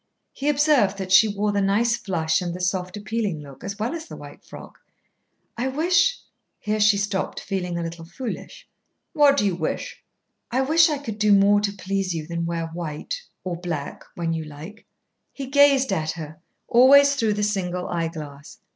He 0.33 0.49
observed 0.49 0.97
that 0.97 1.11
she 1.11 1.27
wore 1.27 1.51
the 1.51 1.61
nice 1.61 1.95
flush 1.95 2.41
and 2.41 2.55
the 2.55 2.59
soft 2.59 2.97
appealing 2.97 3.39
look, 3.41 3.63
as 3.63 3.77
well 3.77 3.93
as 3.93 4.07
the 4.07 4.15
white 4.17 4.43
frock. 4.43 4.79
"I 5.55 5.67
wish" 5.67 6.21
Here 6.59 6.79
she 6.79 6.97
stopped, 6.97 7.39
feeling 7.39 7.77
a 7.77 7.83
little 7.83 8.05
foolish. 8.05 8.67
"What 9.13 9.37
do 9.37 9.45
you 9.45 9.53
wish?" 9.55 10.03
"I 10.49 10.61
wish 10.61 10.89
I 10.89 10.97
could 10.97 11.19
do 11.19 11.31
more 11.31 11.61
to 11.61 11.71
please 11.71 12.15
you 12.15 12.25
than 12.25 12.47
wear 12.47 12.65
white 12.69 13.21
or 13.43 13.55
black 13.57 14.03
when 14.15 14.33
you 14.33 14.43
like." 14.43 14.87
He 15.33 15.45
gazed 15.45 15.93
at 15.93 16.13
her, 16.13 16.39
always 16.67 17.13
through 17.13 17.33
the 17.33 17.43
single 17.43 17.87
eyeglass. 17.87 18.57